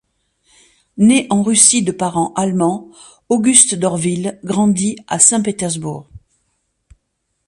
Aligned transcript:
Né 0.97 1.27
en 1.29 1.43
Russie 1.43 1.83
de 1.83 1.91
parents 1.91 2.33
allemands, 2.35 2.89
Auguste 3.29 3.75
d'Orville 3.75 4.39
grandit 4.43 4.95
à 5.05 5.19
Saint-Pétersbourg. 5.19 6.07